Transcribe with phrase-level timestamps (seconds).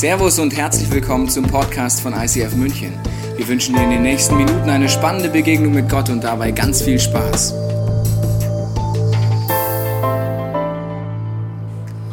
[0.00, 2.98] Servus und herzlich willkommen zum Podcast von ICF München.
[3.36, 6.80] Wir wünschen dir in den nächsten Minuten eine spannende Begegnung mit Gott und dabei ganz
[6.80, 7.52] viel Spaß.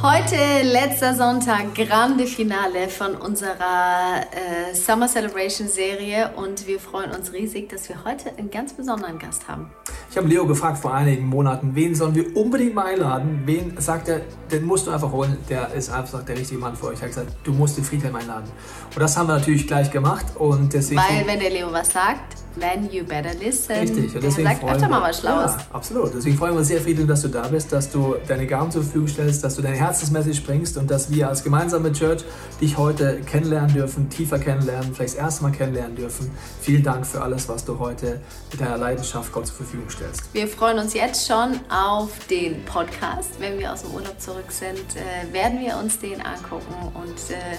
[0.01, 7.31] Heute letzter Sonntag, grande Finale von unserer äh, Summer Celebration Serie und wir freuen uns
[7.31, 9.71] riesig, dass wir heute einen ganz besonderen Gast haben.
[10.17, 13.43] Ich habe Leo gefragt vor einigen Monaten, wen sollen wir unbedingt mal einladen?
[13.45, 16.87] Wen sagt er, den musst du einfach holen, der ist einfach der richtige Mann für
[16.87, 16.95] euch.
[16.95, 18.49] Er hat gesagt, du musst den Friedhelm einladen.
[18.95, 20.99] Und das haben wir natürlich gleich gemacht und deswegen...
[20.99, 23.73] Weil wenn der Leo was sagt, then you better listen.
[23.73, 24.15] Richtig.
[24.15, 25.51] Und deswegen der sagt öfter mal was Schlaues.
[25.51, 26.15] Ja, absolut.
[26.15, 28.81] Deswegen freuen wir uns sehr, Friedhelm, dass du da bist, dass du deine Gaben zur
[28.81, 32.23] Verfügung stellst, dass du deine Herzensmessage bringst und dass wir als gemeinsame Church
[32.59, 36.31] dich heute kennenlernen dürfen, tiefer kennenlernen, vielleicht das erste Mal kennenlernen dürfen.
[36.61, 38.21] Vielen Dank für alles, was du heute
[38.51, 40.06] mit deiner Leidenschaft Gott zur Verfügung stellst.
[40.33, 43.39] Wir freuen uns jetzt schon auf den Podcast.
[43.39, 47.57] Wenn wir aus dem Urlaub zurück sind, äh, werden wir uns den angucken und äh,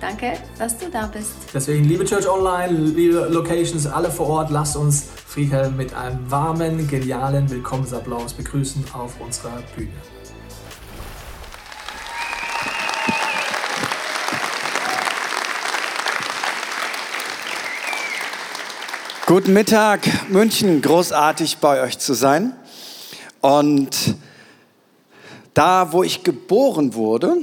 [0.00, 1.32] Danke, dass du da bist.
[1.54, 6.86] Deswegen, liebe Church Online, liebe Locations, alle vor Ort, lasst uns Friedhelm mit einem warmen,
[6.86, 9.88] genialen Willkommensapplaus begrüßen auf unserer Bühne.
[19.28, 22.54] Guten Mittag, München, großartig bei euch zu sein.
[23.40, 24.14] Und
[25.52, 27.38] da, wo ich geboren wurde,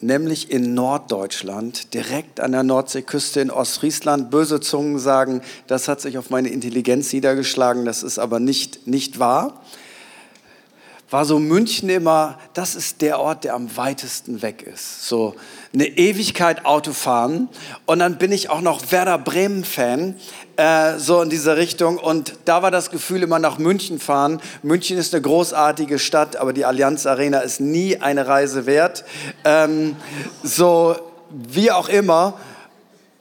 [0.00, 4.30] nämlich in Norddeutschland, direkt an der Nordseeküste in Ostfriesland.
[4.30, 9.18] Böse Zungen sagen, das hat sich auf meine Intelligenz niedergeschlagen, das ist aber nicht, nicht
[9.18, 9.60] wahr.
[11.08, 15.06] War so München immer, das ist der Ort, der am weitesten weg ist.
[15.06, 15.36] So
[15.72, 17.48] eine Ewigkeit Auto fahren.
[17.84, 20.16] Und dann bin ich auch noch Werder Bremen-Fan,
[20.56, 21.98] äh, so in dieser Richtung.
[21.98, 24.40] Und da war das Gefühl immer nach München fahren.
[24.64, 29.04] München ist eine großartige Stadt, aber die Allianz Arena ist nie eine Reise wert.
[29.44, 29.94] Ähm,
[30.42, 30.96] so
[31.30, 32.34] wie auch immer.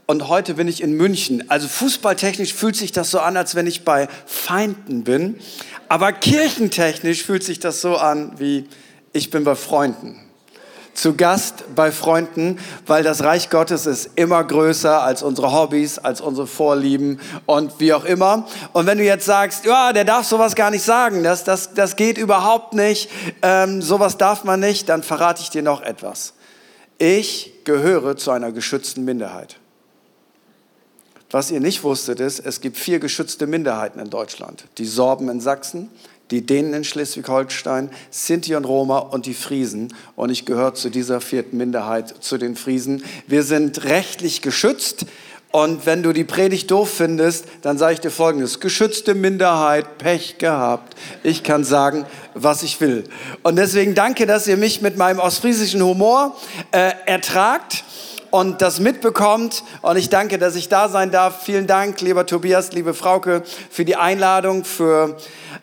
[0.07, 1.49] Und heute bin ich in München.
[1.49, 5.39] Also fußballtechnisch fühlt sich das so an, als wenn ich bei Feinden bin.
[5.89, 8.67] Aber kirchentechnisch fühlt sich das so an, wie
[9.13, 10.25] ich bin bei Freunden
[10.95, 12.57] zu Gast bei Freunden,
[12.87, 17.93] weil das Reich Gottes ist immer größer als unsere Hobbys, als unsere Vorlieben und wie
[17.93, 18.47] auch immer.
[18.73, 21.95] Und wenn du jetzt sagst, ja, der darf sowas gar nicht sagen, das, das, das
[21.95, 23.09] geht überhaupt nicht,
[23.41, 26.33] ähm, sowas darf man nicht, dann verrate ich dir noch etwas.
[26.97, 29.57] Ich gehöre zu einer geschützten Minderheit.
[31.35, 34.63] Was ihr nicht wusstet ist, es gibt vier geschützte Minderheiten in Deutschland.
[34.77, 35.89] Die Sorben in Sachsen,
[36.31, 39.93] die Dänen in Schleswig-Holstein, Sinti und Roma und die Friesen.
[40.15, 43.03] Und ich gehöre zu dieser vierten Minderheit, zu den Friesen.
[43.27, 45.07] Wir sind rechtlich geschützt.
[45.51, 48.61] Und wenn du die Predigt doof findest, dann sage ich dir Folgendes.
[48.61, 50.95] Geschützte Minderheit, Pech gehabt.
[51.21, 53.03] Ich kann sagen, was ich will.
[53.43, 56.37] Und deswegen danke, dass ihr mich mit meinem ostfriesischen Humor
[56.71, 57.83] äh, ertragt
[58.35, 59.63] und das mitbekommt.
[59.81, 61.43] Und ich danke, dass ich da sein darf.
[61.43, 65.15] Vielen Dank, lieber Tobias, liebe Frauke, für die Einladung, für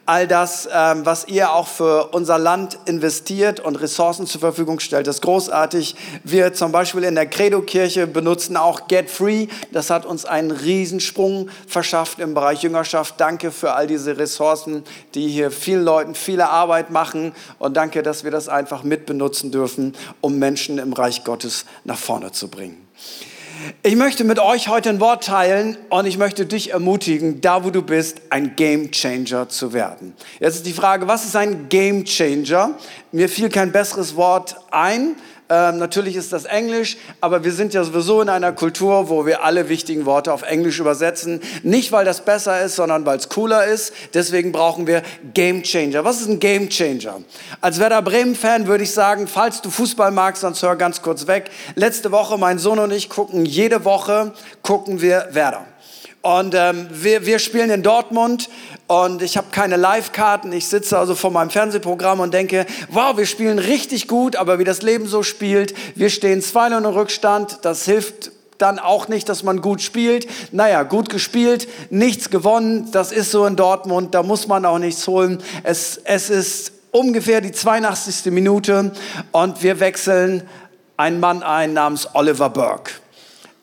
[0.07, 5.07] all das, ähm, was ihr auch für unser Land investiert und Ressourcen zur Verfügung stellt.
[5.07, 5.97] Das ist großartig.
[6.25, 9.49] Wir zum Beispiel in der Credo-Kirche benutzen auch Get Free.
[9.71, 13.17] Das hat uns einen Riesensprung verschafft im Bereich Jüngerschaft.
[13.19, 14.83] Danke für all diese Ressourcen,
[15.15, 17.33] die hier vielen Leuten viele Arbeit machen.
[17.59, 22.33] Und danke, dass wir das einfach mitbenutzen dürfen, um Menschen im Reich Gottes nach vorne
[22.33, 22.62] zu bringen.
[23.83, 27.71] Ich möchte mit euch heute ein Wort teilen und ich möchte dich ermutigen, da wo
[27.71, 30.15] du bist, ein Game Changer zu werden.
[30.41, 32.79] Jetzt ist die Frage, was ist ein Game Changer?
[33.13, 35.17] Mir fiel kein besseres Wort ein.
[35.49, 39.45] Ähm, natürlich ist das Englisch, aber wir sind ja sowieso in einer Kultur, wo wir
[39.45, 41.41] alle wichtigen Worte auf Englisch übersetzen.
[41.63, 43.93] Nicht, weil das besser ist, sondern weil es cooler ist.
[44.15, 45.03] Deswegen brauchen wir
[45.35, 46.05] Game Changer.
[46.05, 47.21] Was ist ein Game Changer?
[47.61, 51.51] Als Werder Bremen-Fan würde ich sagen, falls du Fußball magst, dann hör ganz kurz weg.
[51.75, 54.33] Letzte Woche, mein Sohn und ich gucken jede Woche,
[54.63, 55.67] gucken wir Werder.
[56.23, 58.49] Und ähm, wir, wir spielen in Dortmund
[58.93, 60.53] und ich habe keine Live-Karten.
[60.53, 64.65] Ich sitze also vor meinem Fernsehprogramm und denke, wow, wir spielen richtig gut, aber wie
[64.65, 69.45] das Leben so spielt, wir stehen 2-0 im Rückstand, das hilft dann auch nicht, dass
[69.45, 70.27] man gut spielt.
[70.53, 75.07] Naja, gut gespielt, nichts gewonnen, das ist so in Dortmund, da muss man auch nichts
[75.07, 75.43] holen.
[75.63, 78.31] Es, es ist ungefähr die 82.
[78.31, 78.93] Minute
[79.33, 80.47] und wir wechseln
[80.99, 82.93] einen Mann ein namens Oliver Burke.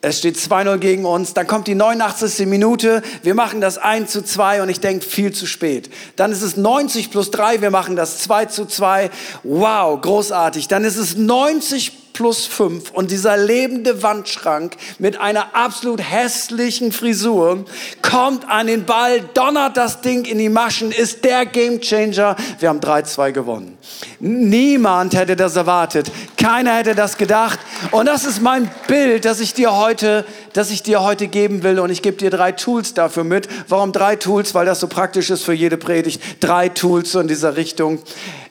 [0.02, 1.34] Es steht 2-0 gegen uns.
[1.34, 2.46] Dann kommt die 89.
[2.46, 3.02] Minute.
[3.22, 5.90] Wir machen das 1 zu 2 und ich denke, viel zu spät.
[6.16, 7.60] Dann ist es 90 plus 3.
[7.60, 9.10] Wir machen das 2 zu 2.
[9.42, 10.68] Wow, großartig.
[10.68, 16.92] Dann ist es 90 90 plus 5 und dieser lebende Wandschrank mit einer absolut hässlichen
[16.92, 17.64] Frisur
[18.02, 22.36] kommt an den Ball, donnert das Ding in die Maschen, ist der Gamechanger.
[22.58, 23.78] Wir haben 3-2 gewonnen.
[24.18, 26.10] Niemand hätte das erwartet.
[26.36, 27.58] Keiner hätte das gedacht.
[27.90, 31.78] Und das ist mein Bild, das ich dir heute, das ich dir heute geben will.
[31.80, 33.48] Und ich gebe dir drei Tools dafür mit.
[33.68, 34.54] Warum drei Tools?
[34.54, 36.20] Weil das so praktisch ist für jede Predigt.
[36.40, 38.00] Drei Tools so in dieser Richtung.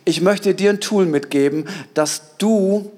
[0.05, 2.91] Ich möchte dir ein Tool mitgeben, dass du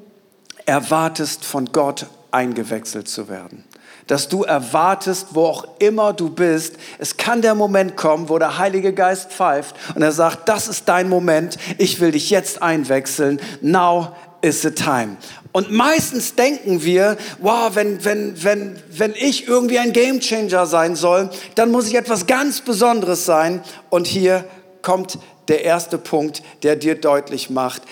[0.72, 3.66] erwartest, von Gott eingewechselt zu werden
[4.08, 6.76] dass du erwartest, wo auch immer du bist.
[6.98, 10.90] Es kann der Moment kommen, wo der Heilige Geist pfeift und er sagt, das ist
[10.90, 13.40] dein Moment, ich will dich jetzt einwechseln.
[13.62, 15.16] Now is the time.
[15.54, 21.30] Und meistens denken wir, wow, wenn, wenn, wenn, wenn ich irgendwie ein Gamechanger sein soll,
[21.56, 23.62] dann muss ich etwas ganz Besonderes sein.
[23.90, 24.44] Und hier
[24.82, 27.84] kommt der erste Punkt, der dir deutlich macht,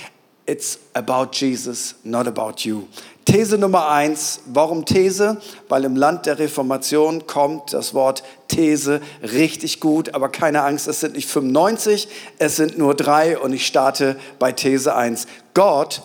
[0.49, 2.87] it's about Jesus, not about you.
[3.25, 4.41] These Nummer eins.
[4.47, 5.37] Warum These?
[5.67, 11.01] Weil im Land der Reformation kommt das Wort These richtig gut, aber keine Angst, es
[11.01, 12.07] sind nicht 95,
[12.39, 15.27] es sind nur drei und ich starte bei These eins.
[15.53, 16.01] Gott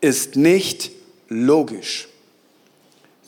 [0.00, 0.92] ist nicht
[1.28, 2.09] logisch.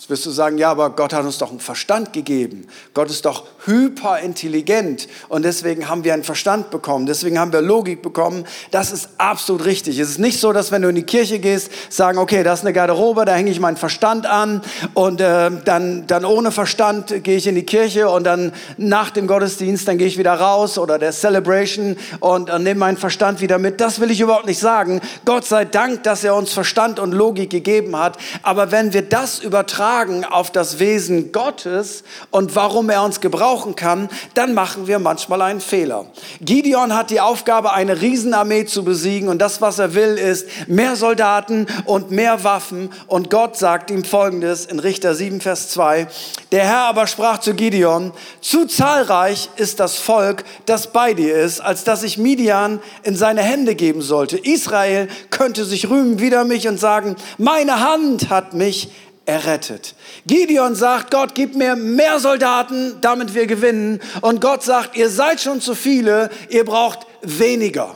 [0.03, 2.67] Jetzt wirst du sagen, ja, aber Gott hat uns doch einen Verstand gegeben.
[2.93, 8.03] Gott ist doch hyperintelligent und deswegen haben wir einen Verstand bekommen, deswegen haben wir Logik
[8.03, 8.45] bekommen.
[8.73, 10.01] Das ist absolut richtig.
[10.01, 12.65] Es ist nicht so, dass wenn du in die Kirche gehst, sagen, okay, das ist
[12.65, 14.63] eine Garderobe, da hänge ich meinen Verstand an
[14.95, 19.29] und äh, dann, dann ohne Verstand gehe ich in die Kirche und dann nach dem
[19.29, 23.59] Gottesdienst, dann gehe ich wieder raus oder der Celebration und äh, nehme meinen Verstand wieder
[23.59, 23.81] mit.
[23.81, 25.01] Das will ich überhaupt nicht sagen.
[25.25, 28.19] Gott sei Dank, dass er uns Verstand und Logik gegeben hat.
[28.43, 33.77] Aber wenn wir das übertragen, Fragen auf das Wesen Gottes und warum er uns gebrauchen
[33.77, 36.07] kann, dann machen wir manchmal einen Fehler.
[36.41, 40.97] Gideon hat die Aufgabe, eine Riesenarmee zu besiegen und das, was er will, ist mehr
[40.97, 46.07] Soldaten und mehr Waffen und Gott sagt ihm Folgendes in Richter 7, Vers 2.
[46.53, 51.61] Der Herr aber sprach zu Gideon, zu zahlreich ist das Volk, das bei dir ist,
[51.61, 54.39] als dass ich Midian in seine Hände geben sollte.
[54.39, 58.89] Israel könnte sich rühmen wider mich und sagen, meine Hand hat mich
[59.27, 59.95] errettet.
[60.27, 64.01] Gideon sagt, Gott, gib mir mehr Soldaten, damit wir gewinnen.
[64.21, 67.95] Und Gott sagt, ihr seid schon zu viele, ihr braucht weniger.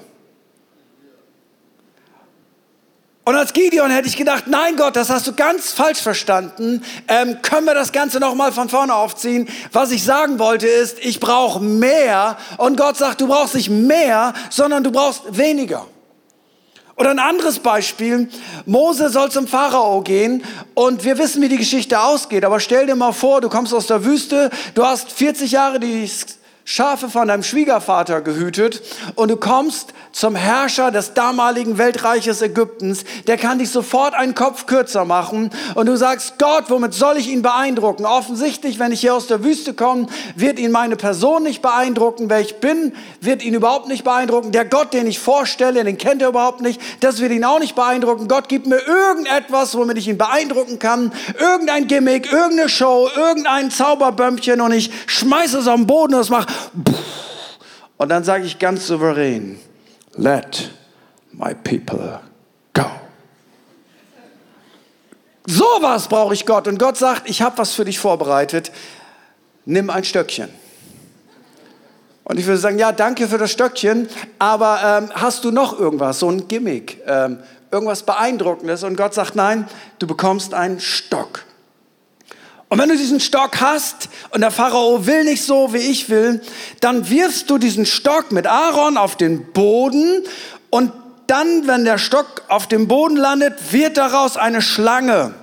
[3.25, 6.85] Und als Gideon hätte ich gedacht, nein Gott, das hast du ganz falsch verstanden.
[7.09, 9.49] Ähm, können wir das Ganze nochmal von vorne aufziehen?
[9.73, 12.37] Was ich sagen wollte ist, ich brauche mehr.
[12.57, 15.89] Und Gott sagt, du brauchst nicht mehr, sondern du brauchst weniger.
[16.97, 18.29] Oder ein anderes Beispiel.
[18.65, 20.43] Mose soll zum Pharao gehen
[20.75, 22.45] und wir wissen, wie die Geschichte ausgeht.
[22.45, 26.09] Aber stell dir mal vor, du kommst aus der Wüste, du hast 40 Jahre die
[26.69, 28.83] Schafe von deinem Schwiegervater gehütet
[29.15, 34.67] und du kommst zum Herrscher des damaligen Weltreiches Ägyptens, der kann dich sofort einen Kopf
[34.67, 38.05] kürzer machen und du sagst, Gott, womit soll ich ihn beeindrucken?
[38.05, 42.41] Offensichtlich, wenn ich hier aus der Wüste komme, wird ihn meine Person nicht beeindrucken, wer
[42.41, 44.51] ich bin, wird ihn überhaupt nicht beeindrucken.
[44.51, 47.77] Der Gott, den ich vorstelle, den kennt er überhaupt nicht, das wird ihn auch nicht
[47.77, 48.27] beeindrucken.
[48.27, 54.61] Gott gibt mir irgendetwas, womit ich ihn beeindrucken kann, irgendein Gimmick, irgendeine Show, irgendein Zauberbömmchen
[54.61, 56.56] und ich schmeiße es den Boden und es macht
[57.97, 59.59] und dann sage ich ganz souverän,
[60.17, 60.71] let
[61.33, 62.21] my people
[62.73, 62.87] go.
[65.47, 66.67] So was brauche ich Gott.
[66.67, 68.73] Und Gott sagt, ich habe was für dich vorbereitet.
[69.65, 70.49] Nimm ein Stöckchen.
[72.25, 74.09] Und ich würde sagen, ja, danke für das Stöckchen,
[74.41, 77.39] aber ähm, hast du noch irgendwas, so ein Gimmick, ähm,
[77.71, 78.83] irgendwas Beeindruckendes?
[78.83, 79.69] Und Gott sagt, nein,
[80.01, 81.45] du bekommst einen Stock.
[82.69, 86.41] Und wenn du diesen Stock hast und der Pharao will nicht so, wie ich will,
[86.81, 90.25] dann wirfst du diesen Stock mit Aaron auf den Boden
[90.71, 90.93] und
[91.29, 95.35] dann, wenn der Stock auf dem Boden landet, wird daraus eine Schlange.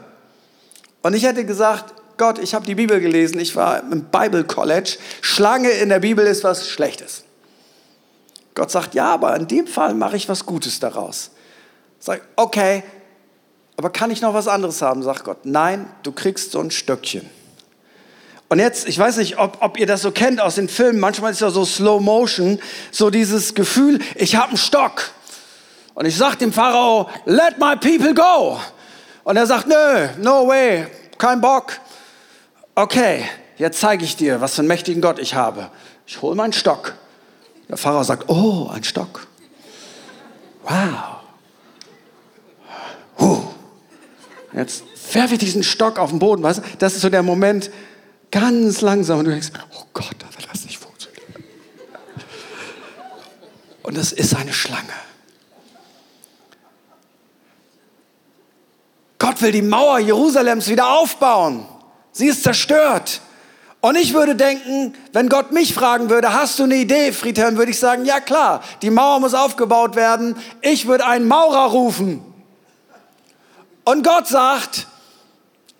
[1.02, 4.98] Und ich hätte gesagt, Gott, ich habe die Bibel gelesen, ich war im Bible College.
[5.22, 7.24] Schlange in der Bibel ist was Schlechtes.
[8.56, 11.32] Gott sagt, ja, aber in dem Fall mache ich was Gutes daraus.
[12.00, 12.84] Sag, okay,
[13.78, 15.04] aber kann ich noch was anderes haben?
[15.04, 17.30] Sagt Gott, nein, du kriegst so ein Stöckchen.
[18.50, 21.32] Und jetzt, ich weiß nicht, ob, ob ihr das so kennt aus den Filmen, manchmal
[21.32, 22.60] ist ja so Slow Motion,
[22.92, 25.10] so dieses Gefühl, ich habe einen Stock.
[25.96, 28.60] Und ich sage dem Pharao, let my people go.
[29.24, 30.88] Und er sagt, nö, no way,
[31.18, 31.80] kein Bock.
[32.76, 33.26] Okay,
[33.58, 35.70] jetzt zeige ich dir, was für einen mächtigen Gott ich habe.
[36.06, 36.94] Ich hole meinen Stock.
[37.70, 39.26] Der Pharao sagt, oh, ein Stock.
[40.64, 41.22] Wow.
[43.20, 43.53] Huh.
[44.56, 44.84] Jetzt
[45.14, 46.64] werfe ich diesen Stock auf den Boden, weißt du?
[46.80, 47.72] Das ist so der Moment,
[48.32, 51.44] ganz langsam und du denkst, oh Gott, das wird das nicht funktionieren.
[53.84, 54.94] Und es ist eine Schlange.
[59.20, 61.66] Gott will die Mauer Jerusalems wieder aufbauen.
[62.12, 63.22] Sie ist zerstört.
[63.82, 67.72] Und ich würde denken, wenn Gott mich fragen würde, hast du eine Idee, Friedhelm, würde
[67.72, 70.36] ich sagen, ja klar, die Mauer muss aufgebaut werden.
[70.62, 72.33] Ich würde einen Maurer rufen.
[73.86, 74.88] Und Gott sagt,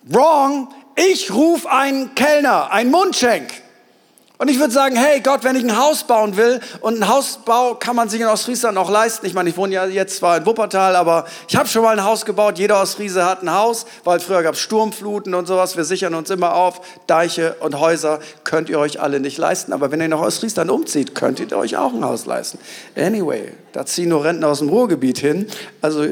[0.04, 3.64] wrong, ich rufe einen Kellner, einen Mundschenk.
[4.36, 7.76] Und ich würde sagen, hey Gott, wenn ich ein Haus bauen will, und ein Hausbau
[7.76, 9.24] kann man sich in Ostfriesland auch leisten.
[9.26, 12.04] Ich meine, ich wohne ja jetzt zwar in Wuppertal, aber ich habe schon mal ein
[12.04, 12.58] Haus gebaut.
[12.58, 15.76] Jeder Ostfriese hat ein Haus, weil früher gab es Sturmfluten und sowas.
[15.76, 16.80] Wir sichern uns immer auf.
[17.06, 19.72] Deiche und Häuser könnt ihr euch alle nicht leisten.
[19.72, 22.58] Aber wenn ihr nach Ostfriesland umzieht, könnt ihr euch auch ein Haus leisten.
[22.96, 25.46] Anyway, da ziehen nur Rentner aus dem Ruhrgebiet hin.
[25.80, 26.08] Also,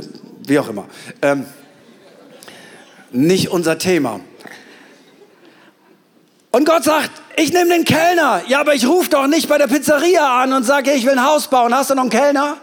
[0.47, 0.85] wie auch immer.
[1.23, 1.45] Ähm,
[3.13, 4.21] nicht unser Thema.
[6.51, 8.43] Und Gott sagt, ich nehme den Kellner.
[8.47, 11.25] Ja, aber ich rufe doch nicht bei der Pizzeria an und sage, ich will ein
[11.25, 11.75] Haus bauen.
[11.75, 12.59] Hast du noch einen Kellner?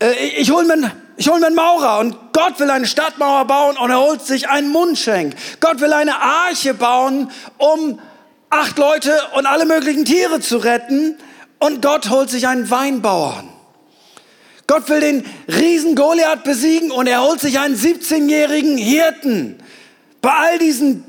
[0.00, 0.90] Äh, ich hole mir,
[1.28, 1.98] hol mir einen Maurer.
[1.98, 5.34] Und Gott will eine Stadtmauer bauen und er holt sich einen Mundschenk.
[5.60, 7.98] Gott will eine Arche bauen, um
[8.48, 11.18] acht Leute und alle möglichen Tiere zu retten.
[11.58, 13.48] Und Gott holt sich einen Weinbauern.
[14.68, 19.56] Gott will den Riesen Goliath besiegen und er holt sich einen 17-jährigen Hirten.
[20.20, 21.04] Bei all diesen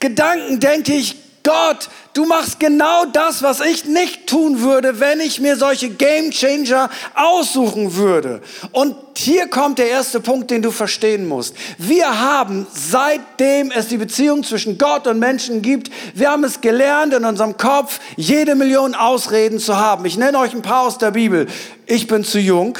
[0.00, 1.16] Gedanken denke ich,
[1.48, 6.30] Gott, du machst genau das, was ich nicht tun würde, wenn ich mir solche Game
[6.30, 8.42] Changer aussuchen würde.
[8.72, 11.54] Und hier kommt der erste Punkt, den du verstehen musst.
[11.78, 17.14] Wir haben, seitdem es die Beziehung zwischen Gott und Menschen gibt, wir haben es gelernt
[17.14, 20.04] in unserem Kopf, jede Million Ausreden zu haben.
[20.04, 21.46] Ich nenne euch ein paar aus der Bibel.
[21.86, 22.76] Ich bin zu jung.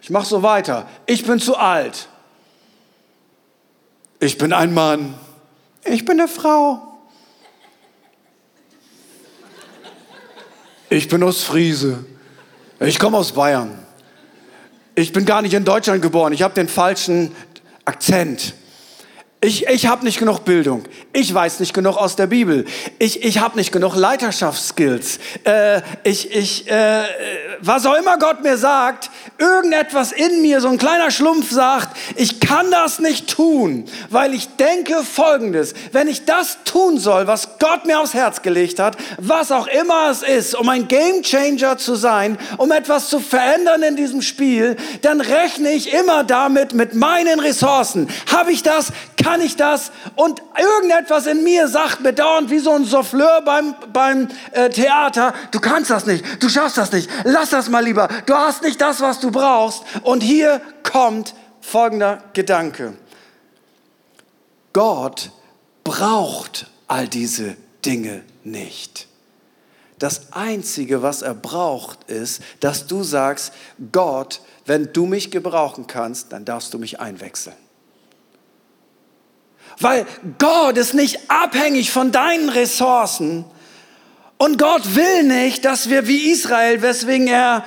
[0.00, 0.86] Ich mache so weiter.
[1.06, 2.06] Ich bin zu alt.
[4.20, 5.16] Ich bin ein Mann.
[5.84, 6.98] Ich bin eine Frau.
[10.88, 12.04] Ich bin aus Friese.
[12.80, 13.78] Ich komme aus Bayern.
[14.94, 16.32] Ich bin gar nicht in Deutschland geboren.
[16.32, 17.34] Ich habe den falschen
[17.84, 18.54] Akzent.
[19.42, 20.84] Ich, ich habe nicht genug Bildung.
[21.14, 22.66] Ich weiß nicht genug aus der Bibel.
[22.98, 25.18] Ich, ich habe nicht genug Leiterschaftsskills.
[25.44, 27.04] Äh, ich, ich, äh,
[27.60, 31.89] was auch immer Gott mir sagt, irgendetwas in mir, so ein kleiner Schlumpf sagt,
[32.20, 35.72] ich kann das nicht tun, weil ich denke Folgendes.
[35.92, 40.10] Wenn ich das tun soll, was Gott mir aufs Herz gelegt hat, was auch immer
[40.10, 45.22] es ist, um ein Gamechanger zu sein, um etwas zu verändern in diesem Spiel, dann
[45.22, 48.06] rechne ich immer damit mit meinen Ressourcen.
[48.30, 48.92] Habe ich das?
[49.22, 49.92] kann ich das?
[50.14, 55.34] Und irgendetwas in mir sagt mir dauernd wie so ein Souffleur beim, beim äh, Theater,
[55.50, 58.80] du kannst das nicht, du schaffst das nicht, lass das mal lieber, du hast nicht
[58.80, 59.82] das, was du brauchst.
[60.02, 62.94] Und hier kommt folgender Gedanke.
[64.72, 65.30] Gott
[65.84, 69.06] braucht all diese Dinge nicht.
[69.98, 73.52] Das Einzige, was er braucht, ist, dass du sagst,
[73.92, 77.56] Gott, wenn du mich gebrauchen kannst, dann darfst du mich einwechseln.
[79.78, 80.06] Weil
[80.38, 83.44] Gott ist nicht abhängig von deinen Ressourcen.
[84.38, 87.64] Und Gott will nicht, dass wir wie Israel, weswegen er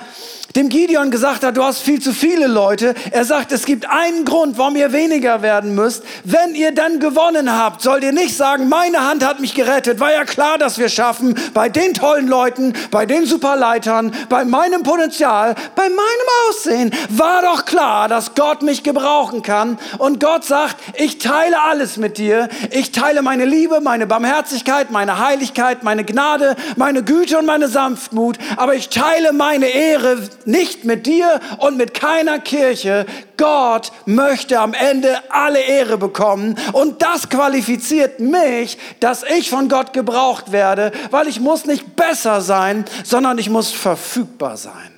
[0.56, 2.94] dem Gideon gesagt hat, du hast viel zu viele Leute.
[3.10, 6.04] Er sagt, es gibt einen Grund, warum ihr weniger werden müsst.
[6.22, 9.98] Wenn ihr dann gewonnen habt, sollt ihr nicht sagen, meine Hand hat mich gerettet.
[9.98, 11.34] War ja klar, dass wir schaffen.
[11.54, 15.98] Bei den tollen Leuten, bei den Superleitern, bei meinem Potenzial, bei meinem
[16.48, 16.92] Aussehen.
[17.10, 19.76] War doch klar, dass Gott mich gebrauchen kann.
[19.98, 22.48] Und Gott sagt, ich teile alles mit dir.
[22.70, 28.38] Ich teile meine Liebe, meine Barmherzigkeit, meine Heiligkeit, meine Gnade, meine Güte und meine Sanftmut.
[28.56, 33.06] Aber ich teile meine Ehre nicht mit dir und mit keiner Kirche.
[33.36, 39.92] Gott möchte am Ende alle Ehre bekommen und das qualifiziert mich, dass ich von Gott
[39.92, 44.94] gebraucht werde, weil ich muss nicht besser sein, sondern ich muss verfügbar sein.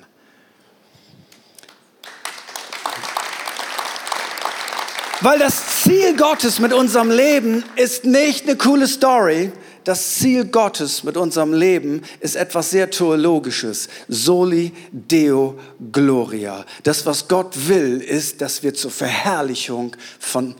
[5.21, 9.51] Weil das Ziel Gottes mit unserem Leben ist nicht eine coole Story,
[9.87, 13.87] das Ziel Gottes mit unserem Leben ist etwas sehr Theologisches.
[14.09, 15.57] Soli Deo
[15.93, 16.65] Gloria.
[16.83, 20.55] Das, was Gott will, ist, dass wir zur Verherrlichung von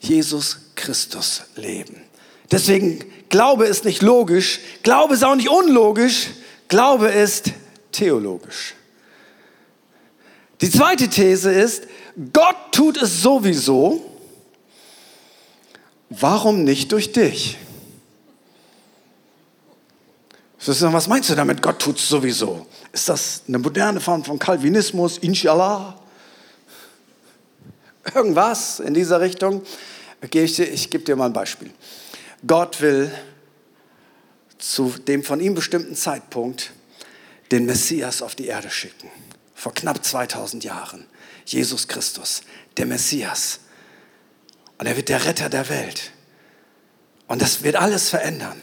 [0.00, 2.00] Jesus Christus leben.
[2.50, 6.30] Deswegen, Glaube ist nicht logisch, Glaube ist auch nicht unlogisch,
[6.66, 7.52] Glaube ist
[7.92, 8.74] theologisch.
[10.60, 11.84] Die zweite These ist,
[12.32, 14.04] Gott tut es sowieso,
[16.10, 17.58] warum nicht durch dich?
[20.66, 21.62] Was meinst du damit?
[21.62, 22.66] Gott tut es sowieso.
[22.92, 25.18] Ist das eine moderne Form von Calvinismus?
[25.18, 25.96] Inshallah?
[28.14, 29.62] Irgendwas in dieser Richtung?
[30.32, 31.70] Ich, ich gebe dir mal ein Beispiel.
[32.46, 33.12] Gott will
[34.58, 36.72] zu dem von ihm bestimmten Zeitpunkt
[37.52, 39.10] den Messias auf die Erde schicken.
[39.54, 41.06] vor knapp 2000 Jahren.
[41.46, 42.42] Jesus Christus,
[42.76, 43.60] der Messias.
[44.78, 46.12] Und er wird der Retter der Welt.
[47.26, 48.60] Und das wird alles verändern.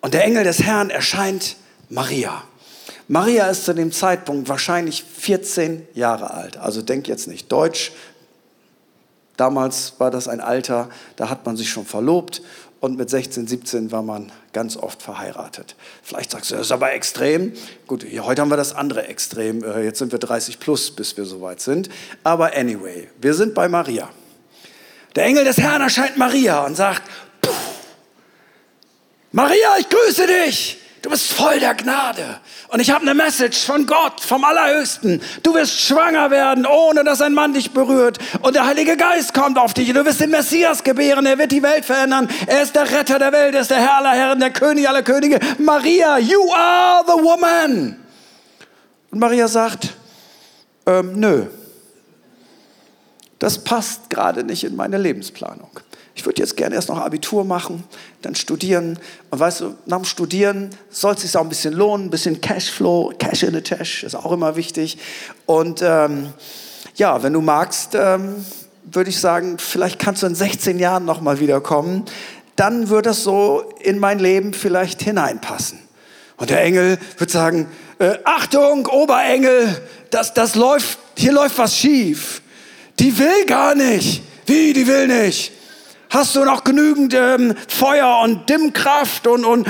[0.00, 1.56] Und der Engel des Herrn erscheint
[1.88, 2.42] Maria.
[3.08, 6.56] Maria ist zu dem Zeitpunkt wahrscheinlich 14 Jahre alt.
[6.56, 7.92] Also denk jetzt nicht deutsch.
[9.36, 12.42] Damals war das ein Alter, da hat man sich schon verlobt
[12.80, 15.76] und mit 16, 17 war man ganz oft verheiratet.
[16.02, 17.52] Vielleicht sagst du, das ist aber extrem.
[17.86, 19.62] Gut, heute haben wir das andere Extrem.
[19.62, 21.90] Äh, jetzt sind wir 30 plus, bis wir soweit sind.
[22.24, 24.08] Aber anyway, wir sind bei Maria.
[25.14, 27.02] Der Engel des Herrn erscheint Maria und sagt,
[29.32, 30.78] Maria, ich grüße dich.
[31.02, 32.40] Du bist voll der Gnade.
[32.68, 35.22] Und ich habe eine Message von Gott, vom Allerhöchsten.
[35.42, 38.18] Du wirst schwanger werden, ohne dass ein Mann dich berührt.
[38.42, 39.90] Und der Heilige Geist kommt auf dich.
[39.92, 41.24] Du wirst den Messias gebären.
[41.24, 42.28] Er wird die Welt verändern.
[42.46, 43.54] Er ist der Retter der Welt.
[43.54, 45.40] Er ist der Herr aller Herren, der König aller Könige.
[45.58, 47.96] Maria, you are the woman.
[49.10, 49.94] Und Maria sagt,
[50.84, 51.46] ähm, nö,
[53.38, 55.70] das passt gerade nicht in meine Lebensplanung
[56.14, 57.84] ich würde jetzt gerne erst noch Abitur machen,
[58.22, 58.98] dann studieren.
[59.30, 62.40] Und weißt du, nach dem Studieren soll es sich auch ein bisschen lohnen, ein bisschen
[62.40, 64.98] Cashflow, Cash in the Tash ist auch immer wichtig.
[65.46, 66.32] Und ähm,
[66.96, 68.44] ja, wenn du magst, ähm,
[68.84, 72.04] würde ich sagen, vielleicht kannst du in 16 Jahren noch mal wiederkommen.
[72.56, 75.78] Dann wird das so in mein Leben vielleicht hineinpassen.
[76.36, 82.42] Und der Engel wird sagen, äh, Achtung, Oberengel, das, das läuft, hier läuft was schief.
[82.98, 84.22] Die will gar nicht.
[84.46, 85.52] Wie, die will nicht?
[86.10, 89.68] Hast du noch genügend ähm, Feuer und Dimmkraft und, und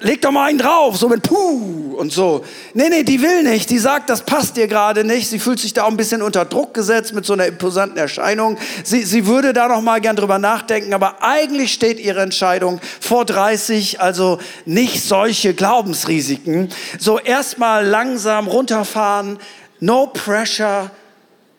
[0.00, 2.42] leg doch mal einen drauf, so mit Puh und so.
[2.72, 3.68] Nee, nee, die will nicht.
[3.68, 5.28] Die sagt, das passt dir gerade nicht.
[5.28, 8.56] Sie fühlt sich da auch ein bisschen unter Druck gesetzt mit so einer imposanten Erscheinung.
[8.82, 13.26] Sie, sie würde da noch mal gern drüber nachdenken, aber eigentlich steht ihre Entscheidung vor
[13.26, 16.70] 30, also nicht solche Glaubensrisiken.
[16.98, 19.38] So erstmal langsam runterfahren,
[19.80, 20.90] no pressure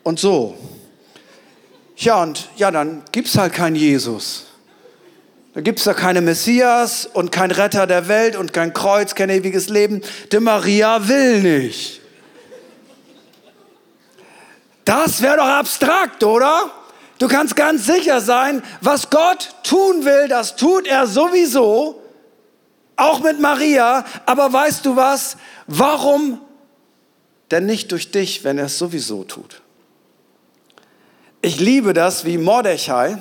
[0.02, 0.56] und so.
[1.96, 4.46] Ja, und ja, dann gibt es halt keinen Jesus.
[5.54, 9.30] Dann gibt es da keine Messias und kein Retter der Welt und kein Kreuz, kein
[9.30, 10.02] ewiges Leben.
[10.30, 12.02] Die Maria will nicht.
[14.84, 16.70] Das wäre doch abstrakt, oder?
[17.18, 22.02] Du kannst ganz sicher sein, was Gott tun will, das tut er sowieso,
[22.96, 24.04] auch mit Maria.
[24.26, 25.38] Aber weißt du was?
[25.66, 26.40] Warum
[27.50, 29.62] denn nicht durch dich, wenn er es sowieso tut?
[31.42, 33.18] Ich liebe das, wie Mordechai,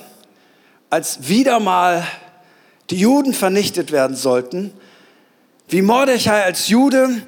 [0.90, 2.08] als wieder mal
[2.90, 4.74] die Juden vernichtet werden sollten,
[5.68, 7.22] wie Mordechai als Jude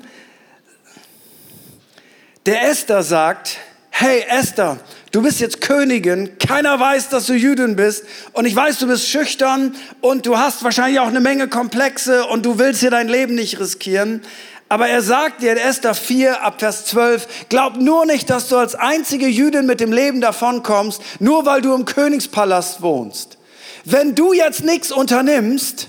[2.46, 3.58] der Esther sagt,
[3.90, 4.80] hey Esther,
[5.12, 8.06] du bist jetzt Königin, keiner weiß, dass du Jüdin bist.
[8.32, 9.76] Und ich weiß, du bist schüchtern.
[10.02, 12.26] Und du hast wahrscheinlich auch eine Menge Komplexe.
[12.26, 14.22] Und du willst hier dein Leben nicht riskieren,
[14.70, 18.58] aber er sagt dir in Esther 4 ab Vers 12, glaub nur nicht, dass du
[18.58, 23.38] als einzige Jüdin mit dem Leben davonkommst, nur weil du im Königspalast wohnst.
[23.86, 25.88] Wenn du jetzt nichts unternimmst,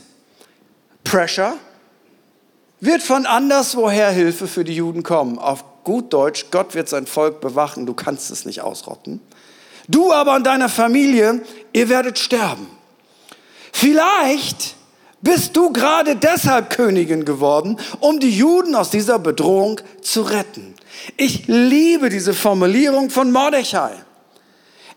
[1.03, 1.55] Pressure,
[2.81, 5.39] wird von anderswoher Hilfe für die Juden kommen.
[5.39, 9.21] Auf gut Deutsch, Gott wird sein Volk bewachen, du kannst es nicht ausrotten.
[9.89, 11.41] Du aber und deine Familie,
[11.73, 12.69] ihr werdet sterben.
[13.73, 14.77] Vielleicht
[15.21, 20.75] bist du gerade deshalb Königin geworden, um die Juden aus dieser Bedrohung zu retten.
[21.17, 23.93] Ich liebe diese Formulierung von Mordechai.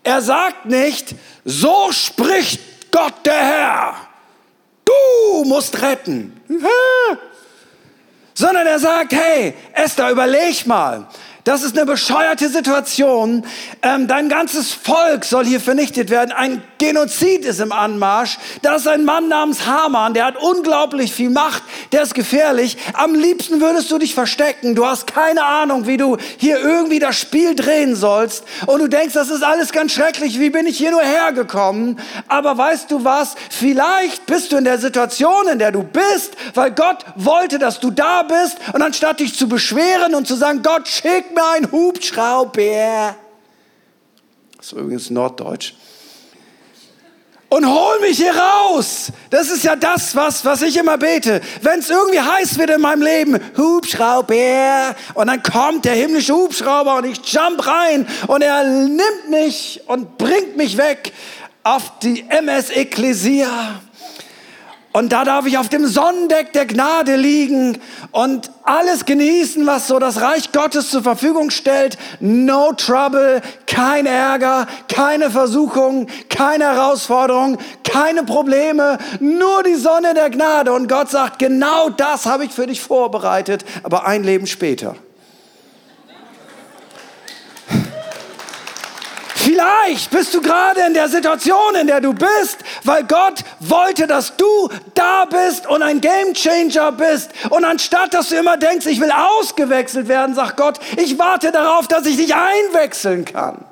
[0.04, 3.94] Er sagt nicht, so spricht Gott der Herr.
[4.84, 6.40] Du musst retten.
[8.34, 11.06] Sondern er sagt, hey, Esther, überleg mal.
[11.44, 13.44] Das ist eine bescheuerte Situation.
[13.82, 16.30] Ähm, dein ganzes Volk soll hier vernichtet werden.
[16.30, 18.38] Ein Genozid ist im Anmarsch.
[18.62, 22.76] Da ist ein Mann namens Haman, der hat unglaublich viel Macht, der ist gefährlich.
[22.92, 24.76] Am liebsten würdest du dich verstecken.
[24.76, 28.44] Du hast keine Ahnung, wie du hier irgendwie das Spiel drehen sollst.
[28.66, 30.38] Und du denkst, das ist alles ganz schrecklich.
[30.38, 31.98] Wie bin ich hier nur hergekommen?
[32.28, 33.34] Aber weißt du was?
[33.50, 37.90] Vielleicht bist du in der Situation, in der du bist, weil Gott wollte, dass du
[37.90, 38.58] da bist.
[38.72, 40.86] Und anstatt dich zu beschweren und zu sagen, Gott,
[41.34, 43.16] mir einen Hubschrauber.
[44.56, 45.74] Das ist übrigens Norddeutsch.
[47.48, 49.12] Und hol mich hier raus.
[49.28, 51.42] Das ist ja das, was, was ich immer bete.
[51.60, 54.96] Wenn es irgendwie heiß wird in meinem Leben, Hubschrauber.
[55.12, 60.16] Und dann kommt der himmlische Hubschrauber und ich jump rein und er nimmt mich und
[60.16, 61.12] bringt mich weg
[61.62, 63.82] auf die MS Ecclesia.
[64.92, 67.78] Und da darf ich auf dem Sonnendeck der Gnade liegen
[68.10, 71.96] und alles genießen, was so das Reich Gottes zur Verfügung stellt.
[72.20, 80.72] No trouble, kein Ärger, keine Versuchung, keine Herausforderung, keine Probleme, nur die Sonne der Gnade.
[80.74, 84.96] Und Gott sagt, genau das habe ich für dich vorbereitet, aber ein Leben später.
[89.52, 94.34] Vielleicht bist du gerade in der Situation, in der du bist, weil Gott wollte, dass
[94.34, 97.32] du da bist und ein Gamechanger bist.
[97.50, 101.86] Und anstatt, dass du immer denkst, ich will ausgewechselt werden, sagt Gott, ich warte darauf,
[101.86, 103.62] dass ich dich einwechseln kann.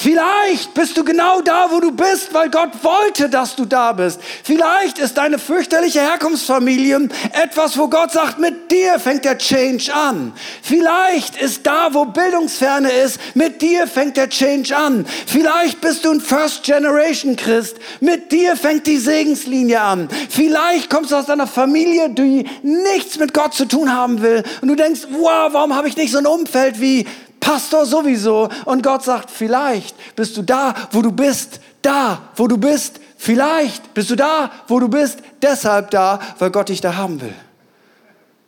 [0.00, 4.20] Vielleicht bist du genau da, wo du bist, weil Gott wollte, dass du da bist.
[4.44, 10.32] Vielleicht ist deine fürchterliche Herkunftsfamilie etwas, wo Gott sagt, mit dir fängt der Change an.
[10.62, 15.04] Vielleicht ist da, wo Bildungsferne ist, mit dir fängt der Change an.
[15.26, 20.08] Vielleicht bist du ein First Generation Christ, mit dir fängt die Segenslinie an.
[20.30, 24.68] Vielleicht kommst du aus einer Familie, die nichts mit Gott zu tun haben will und
[24.68, 27.04] du denkst, wow, warum habe ich nicht so ein Umfeld wie
[27.40, 28.48] Pastor sowieso.
[28.64, 33.00] Und Gott sagt, vielleicht bist du da, wo du bist, da, wo du bist.
[33.16, 37.34] Vielleicht bist du da, wo du bist, deshalb da, weil Gott dich da haben will.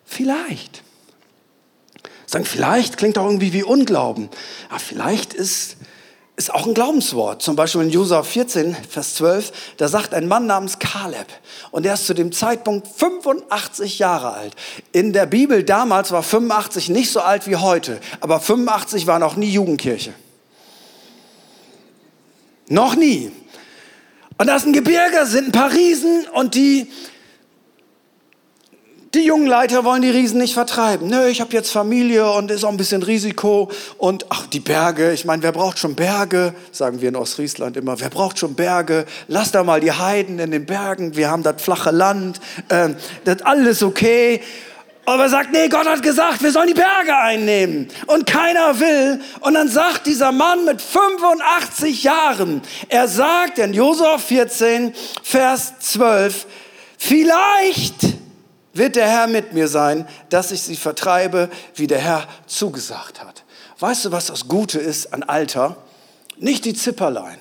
[0.04, 0.82] Vielleicht.
[2.26, 4.28] Sagen, vielleicht klingt auch irgendwie wie Unglauben.
[4.68, 5.76] Aber vielleicht ist
[6.40, 7.42] ist auch ein Glaubenswort.
[7.42, 11.26] Zum Beispiel in Josua 14, Vers 12, da sagt ein Mann namens Kaleb
[11.70, 14.56] und der ist zu dem Zeitpunkt 85 Jahre alt.
[14.92, 19.36] In der Bibel damals war 85 nicht so alt wie heute, aber 85 war noch
[19.36, 20.14] nie Jugendkirche.
[22.68, 23.30] Noch nie.
[24.38, 26.90] Und da ist ein Gebirge, sind ein paar Riesen und die
[29.14, 31.08] die jungen Leiter wollen die Riesen nicht vertreiben.
[31.08, 33.68] Nö, ich habe jetzt Familie und ist auch ein bisschen Risiko.
[33.98, 36.54] Und ach, die Berge, ich meine, wer braucht schon Berge?
[36.70, 39.06] Sagen wir in Ostfriesland immer, wer braucht schon Berge?
[39.26, 42.90] Lass da mal die Heiden in den Bergen, wir haben das flache Land, äh,
[43.24, 44.42] das alles okay.
[45.06, 47.88] Aber er sagt, nee, Gott hat gesagt, wir sollen die Berge einnehmen.
[48.06, 49.20] Und keiner will.
[49.40, 54.94] Und dann sagt dieser Mann mit 85 Jahren, er sagt in Josua 14,
[55.24, 56.46] Vers 12,
[56.96, 58.19] vielleicht
[58.72, 63.44] wird der Herr mit mir sein, dass ich sie vertreibe, wie der Herr zugesagt hat.
[63.78, 65.76] Weißt du, was das Gute ist an Alter?
[66.38, 67.38] Nicht die Zipperlein.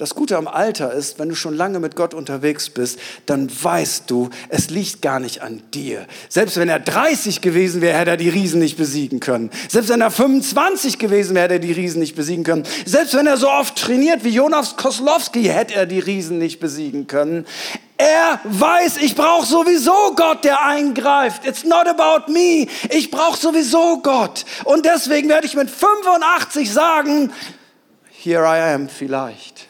[0.00, 4.10] Das Gute am Alter ist, wenn du schon lange mit Gott unterwegs bist, dann weißt
[4.10, 6.06] du, es liegt gar nicht an dir.
[6.30, 9.50] Selbst wenn er 30 gewesen wäre, hätte er die Riesen nicht besiegen können.
[9.68, 12.62] Selbst wenn er 25 gewesen wäre, hätte er die Riesen nicht besiegen können.
[12.86, 17.06] Selbst wenn er so oft trainiert wie Jonas Koslowski, hätte er die Riesen nicht besiegen
[17.06, 17.44] können.
[17.98, 21.44] Er weiß, ich brauche sowieso Gott, der eingreift.
[21.44, 22.68] It's not about me.
[22.88, 24.46] Ich brauche sowieso Gott.
[24.64, 27.30] Und deswegen werde ich mit 85 sagen,
[28.10, 29.68] here I am, vielleicht.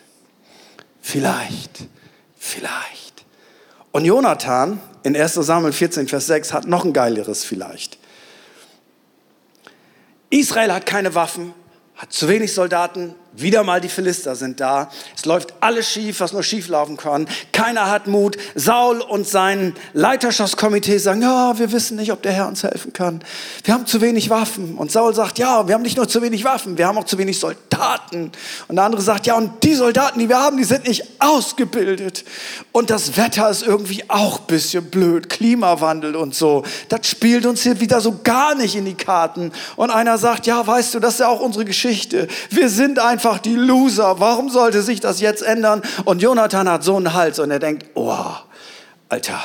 [1.10, 1.88] Vielleicht.
[2.38, 3.24] Vielleicht.
[3.90, 7.98] Und Jonathan in 1 Samuel 14, Vers 6 hat noch ein geileres vielleicht.
[10.30, 11.52] Israel hat keine Waffen,
[11.96, 14.90] hat zu wenig Soldaten, wieder mal die Philister sind da.
[15.16, 17.28] Es läuft alles schief, was nur schief laufen kann.
[17.52, 18.36] Keiner hat Mut.
[18.54, 23.22] Saul und sein Leiterschaftskomitee sagen, ja, wir wissen nicht, ob der Herr uns helfen kann.
[23.64, 24.76] Wir haben zu wenig Waffen.
[24.76, 27.18] Und Saul sagt, ja, wir haben nicht nur zu wenig Waffen, wir haben auch zu
[27.18, 28.32] wenig Soldaten.
[28.68, 32.24] Und der andere sagt, ja, und die Soldaten, die wir haben, die sind nicht ausgebildet.
[32.72, 35.28] Und das Wetter ist irgendwie auch ein bisschen blöd.
[35.28, 36.64] Klimawandel und so.
[36.88, 39.52] Das spielt uns hier wieder so gar nicht in die Karten.
[39.76, 42.26] Und einer sagt, ja, weißt du, das ist ja auch unsere Geschichte.
[42.50, 44.18] Wir sind einfach einfach die Loser.
[44.18, 45.82] Warum sollte sich das jetzt ändern?
[46.06, 48.16] Und Jonathan hat so einen Hals und er denkt, oh,
[49.10, 49.42] Alter.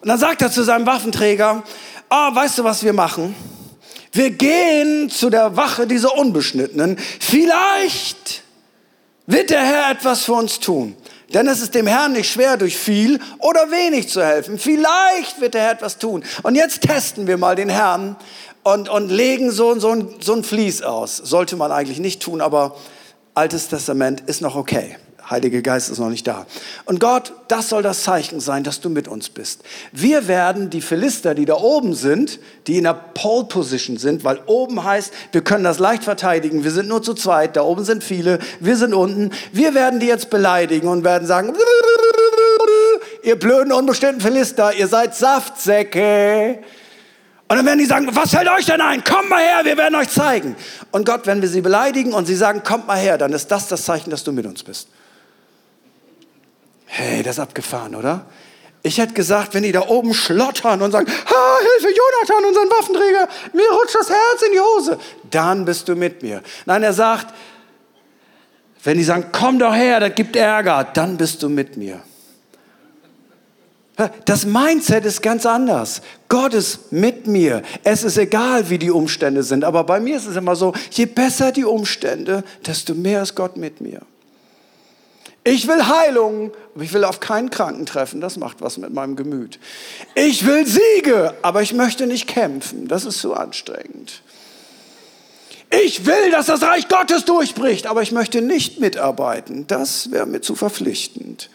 [0.00, 1.62] Und dann sagt er zu seinem Waffenträger,
[2.08, 3.36] ah, weißt du, was wir machen?
[4.10, 6.98] Wir gehen zu der Wache dieser Unbeschnittenen.
[7.20, 8.42] Vielleicht
[9.26, 10.96] wird der Herr etwas für uns tun.
[11.32, 14.58] Denn es ist dem Herrn nicht schwer, durch viel oder wenig zu helfen.
[14.58, 16.24] Vielleicht wird der Herr etwas tun.
[16.42, 18.16] Und jetzt testen wir mal den Herrn
[18.62, 21.16] und, und legen so, so, ein, so ein Vlies aus.
[21.16, 22.76] Sollte man eigentlich nicht tun, aber
[23.34, 24.96] Altes Testament ist noch okay.
[25.30, 26.46] Heilige Geist ist noch nicht da.
[26.86, 29.62] Und Gott, das soll das Zeichen sein, dass du mit uns bist.
[29.92, 34.40] Wir werden die Philister, die da oben sind, die in der Pole Position sind, weil
[34.46, 38.02] oben heißt, wir können das leicht verteidigen, wir sind nur zu zweit, da oben sind
[38.02, 39.30] viele, wir sind unten.
[39.52, 41.54] Wir werden die jetzt beleidigen und werden sagen,
[43.22, 46.60] ihr blöden, unbestimmten Philister, ihr seid Saftsäcke.
[47.50, 49.02] Und dann werden die sagen, was fällt euch denn ein?
[49.02, 50.54] Kommt mal her, wir werden euch zeigen.
[50.90, 53.68] Und Gott, wenn wir sie beleidigen und sie sagen, kommt mal her, dann ist das
[53.68, 54.88] das Zeichen, dass du mit uns bist.
[56.84, 58.26] Hey, das ist abgefahren, oder?
[58.82, 63.28] Ich hätte gesagt, wenn die da oben schlottern und sagen, ha, Hilfe, Jonathan, unseren Waffenträger,
[63.54, 64.98] mir rutscht das Herz in die Hose,
[65.30, 66.42] dann bist du mit mir.
[66.66, 67.34] Nein, er sagt,
[68.84, 72.00] wenn die sagen, komm doch her, das gibt Ärger, dann bist du mit mir.
[74.24, 76.02] Das Mindset ist ganz anders.
[76.28, 77.62] Gott ist mit mir.
[77.82, 79.64] Es ist egal, wie die Umstände sind.
[79.64, 83.56] Aber bei mir ist es immer so, je besser die Umstände, desto mehr ist Gott
[83.56, 84.02] mit mir.
[85.42, 88.20] Ich will Heilung, aber ich will auf keinen Kranken treffen.
[88.20, 89.58] Das macht was mit meinem Gemüt.
[90.14, 92.86] Ich will Siege, aber ich möchte nicht kämpfen.
[92.86, 94.22] Das ist zu anstrengend.
[95.70, 99.66] Ich will, dass das Reich Gottes durchbricht, aber ich möchte nicht mitarbeiten.
[99.66, 101.50] Das wäre mir zu verpflichtend.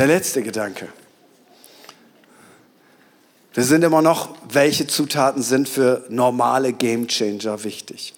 [0.00, 0.88] Der letzte Gedanke.
[3.52, 8.14] Wir sind immer noch, welche Zutaten sind für normale Gamechanger wichtig.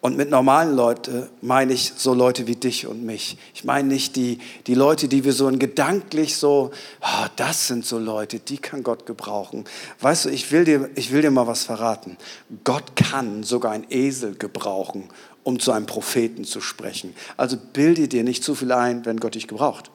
[0.00, 3.38] Und mit normalen Leuten meine ich so Leute wie dich und mich.
[3.54, 8.00] Ich meine nicht die, die Leute, die wir so gedanklich so, oh, das sind so
[8.00, 9.64] Leute, die kann Gott gebrauchen.
[10.00, 12.16] Weißt du, ich will, dir, ich will dir mal was verraten.
[12.64, 15.08] Gott kann sogar einen Esel gebrauchen,
[15.44, 17.14] um zu einem Propheten zu sprechen.
[17.36, 19.92] Also bilde dir nicht zu viel ein, wenn Gott dich gebraucht.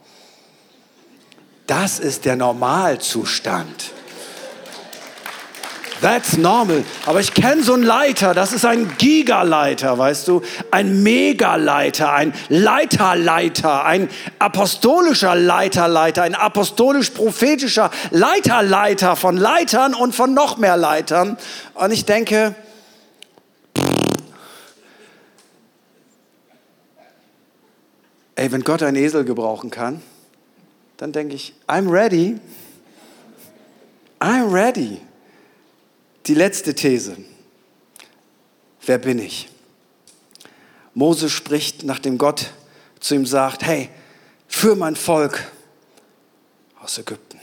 [1.67, 3.91] Das ist der Normalzustand.
[5.99, 6.84] That's normal.
[7.06, 10.41] Aber ich kenne so einen Leiter, das ist ein Gigaleiter, weißt du?
[10.69, 20.58] Ein Megaleiter, ein Leiterleiter, ein apostolischer Leiterleiter, ein apostolisch-prophetischer Leiterleiter von Leitern und von noch
[20.58, 21.38] mehr Leitern.
[21.73, 22.53] Und ich denke,
[28.36, 30.03] ey, wenn Gott einen Esel gebrauchen kann,
[30.97, 32.39] dann denke ich, I'm ready.
[34.19, 34.99] I'm ready.
[36.25, 37.17] Die letzte These.
[38.86, 39.49] Wer bin ich?
[40.93, 42.51] Mose spricht, nachdem Gott
[42.99, 43.89] zu ihm sagt, hey,
[44.47, 45.51] führ mein Volk
[46.81, 47.39] aus Ägypten.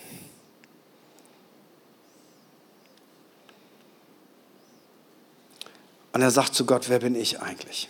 [6.13, 7.89] Und er sagt zu Gott, wer bin ich eigentlich?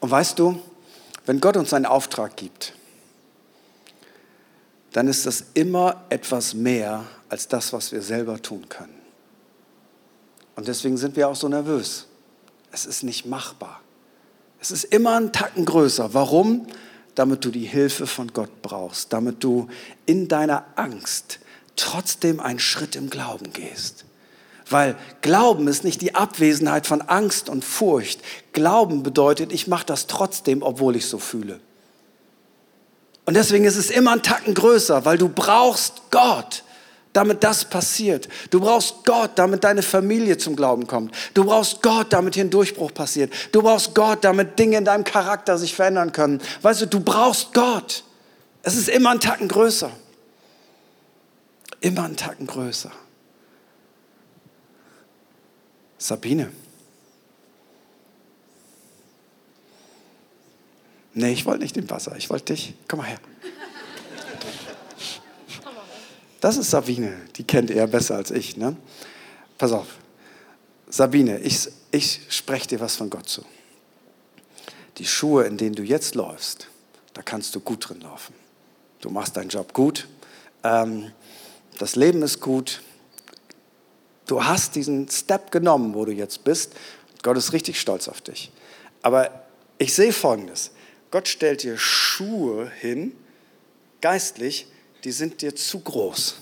[0.00, 0.60] Und weißt du,
[1.26, 2.74] wenn Gott uns einen Auftrag gibt,
[4.92, 8.94] dann ist das immer etwas mehr als das, was wir selber tun können.
[10.54, 12.06] Und deswegen sind wir auch so nervös.
[12.70, 13.80] Es ist nicht machbar.
[14.60, 16.14] Es ist immer ein Tacken größer.
[16.14, 16.66] Warum?
[17.14, 19.68] Damit du die Hilfe von Gott brauchst, damit du
[20.06, 21.40] in deiner Angst
[21.76, 24.04] trotzdem einen Schritt im Glauben gehst.
[24.68, 28.20] Weil Glauben ist nicht die Abwesenheit von Angst und Furcht.
[28.52, 31.60] Glauben bedeutet, ich mache das trotzdem, obwohl ich so fühle.
[33.24, 36.64] Und deswegen ist es immer ein Tacken größer, weil du brauchst Gott
[37.12, 38.28] damit das passiert.
[38.50, 41.14] Du brauchst Gott, damit deine Familie zum Glauben kommt.
[41.34, 43.32] Du brauchst Gott, damit hier ein Durchbruch passiert.
[43.52, 46.40] Du brauchst Gott, damit Dinge in deinem Charakter sich verändern können.
[46.62, 48.04] Weißt du, du brauchst Gott.
[48.62, 49.90] Es ist immer ein Tacken größer.
[51.80, 52.92] Immer ein Tacken größer.
[55.98, 56.50] Sabine.
[61.14, 62.16] Nee, ich wollte nicht im Wasser.
[62.16, 62.74] Ich wollte dich.
[62.88, 63.18] Komm mal her.
[66.42, 68.56] Das ist Sabine, die kennt er besser als ich.
[68.56, 68.76] Ne?
[69.58, 69.86] Pass auf,
[70.88, 73.44] Sabine, ich, ich spreche dir was von Gott zu.
[74.98, 76.66] Die Schuhe, in denen du jetzt läufst,
[77.14, 78.34] da kannst du gut drin laufen.
[79.00, 80.08] Du machst deinen Job gut,
[80.64, 81.12] ähm,
[81.78, 82.82] das Leben ist gut,
[84.26, 86.72] du hast diesen Step genommen, wo du jetzt bist.
[87.22, 88.50] Gott ist richtig stolz auf dich.
[89.00, 89.44] Aber
[89.78, 90.72] ich sehe Folgendes.
[91.12, 93.12] Gott stellt dir Schuhe hin,
[94.00, 94.66] geistlich,
[95.04, 96.36] die sind dir zu groß.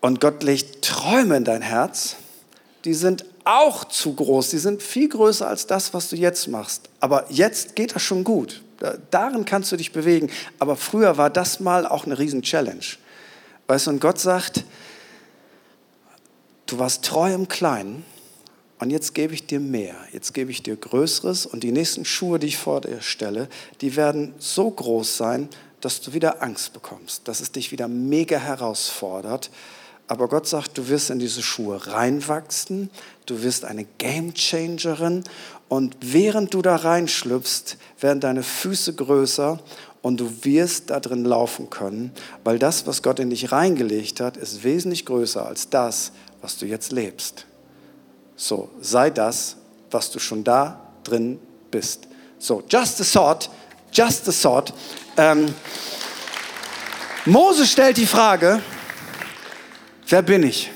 [0.00, 2.16] Und Gott legt Träume in dein Herz,
[2.84, 6.88] die sind auch zu groß, die sind viel größer als das, was du jetzt machst.
[6.98, 8.62] Aber jetzt geht das schon gut.
[9.12, 10.28] Darin kannst du dich bewegen.
[10.58, 12.84] Aber früher war das mal auch eine Riesen-Challenge.
[13.68, 14.64] Weißt du, und Gott sagt,
[16.66, 18.04] du warst treu im Kleinen
[18.82, 19.94] und jetzt gebe ich dir mehr.
[20.12, 23.48] Jetzt gebe ich dir Größeres und die nächsten Schuhe, die ich vor dir stelle,
[23.80, 25.48] die werden so groß sein,
[25.80, 29.50] dass du wieder Angst bekommst, dass es dich wieder mega herausfordert.
[30.08, 32.90] Aber Gott sagt, du wirst in diese Schuhe reinwachsen,
[33.26, 35.22] du wirst eine Gamechangerin
[35.68, 39.60] und während du da reinschlüpfst, werden deine Füße größer
[40.02, 42.10] und du wirst da drin laufen können,
[42.42, 46.66] weil das, was Gott in dich reingelegt hat, ist wesentlich größer als das, was du
[46.66, 47.46] jetzt lebst.
[48.44, 49.54] So, sei das,
[49.92, 51.38] was du schon da drin
[51.70, 52.08] bist.
[52.40, 53.48] So, just a thought,
[53.92, 54.74] just a thought.
[55.16, 55.54] Ähm,
[57.24, 58.60] Mose stellt die Frage,
[60.08, 60.72] wer bin ich?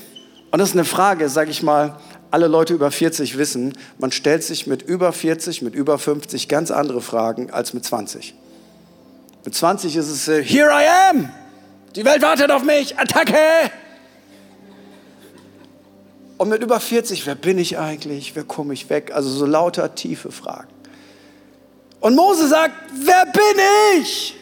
[0.49, 1.97] Und das ist eine Frage, sage ich mal,
[2.31, 6.71] alle Leute über 40 wissen, man stellt sich mit über 40, mit über 50 ganz
[6.71, 8.33] andere Fragen als mit 20.
[9.43, 11.29] Mit 20 ist es, äh, here I am,
[11.97, 13.35] die Welt wartet auf mich, Attacke!
[16.37, 19.11] Und mit über 40, wer bin ich eigentlich, wer komme ich weg?
[19.13, 20.69] Also so lauter tiefe Fragen.
[21.99, 24.35] Und Mose sagt, wer bin ich?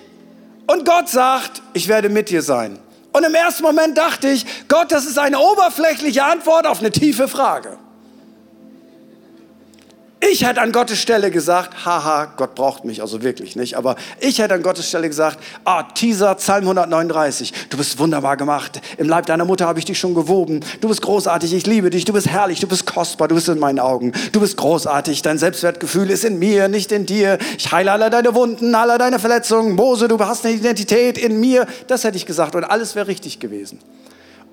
[0.67, 2.79] Und Gott sagt, ich werde mit dir sein.
[3.13, 7.29] Und im ersten Moment dachte ich, Gott, das ist eine oberflächliche Antwort auf eine tiefe
[7.29, 7.77] Frage.
[10.31, 14.39] Ich hätte an Gottes Stelle gesagt, haha, Gott braucht mich, also wirklich nicht, aber ich
[14.39, 19.27] hätte an Gottes Stelle gesagt, ah, Teaser, Psalm 139, du bist wunderbar gemacht, im Leib
[19.27, 22.27] deiner Mutter habe ich dich schon gewoben, du bist großartig, ich liebe dich, du bist
[22.27, 26.25] herrlich, du bist kostbar, du bist in meinen Augen, du bist großartig, dein Selbstwertgefühl ist
[26.25, 30.17] in mir, nicht in dir, ich heile alle deine Wunden, alle deine Verletzungen, Mose, du
[30.19, 33.79] hast eine Identität in mir, das hätte ich gesagt und alles wäre richtig gewesen.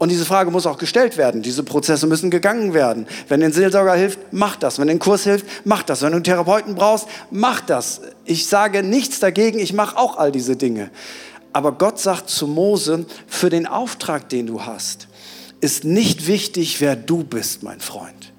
[0.03, 1.43] Und diese Frage muss auch gestellt werden.
[1.43, 3.07] Diese Prozesse müssen gegangen werden.
[3.29, 4.81] Wenn ein Seelsorger hilft, mach das.
[4.81, 6.03] Wenn ein Kurs hilft, mach das.
[6.03, 8.01] Wenn du einen Therapeuten brauchst, mach das.
[8.25, 10.91] Ich sage nichts dagegen, ich mache auch all diese Dinge.
[11.53, 15.07] Aber Gott sagt zu Mose, für den Auftrag, den du hast,
[15.61, 18.33] ist nicht wichtig, wer du bist, mein Freund.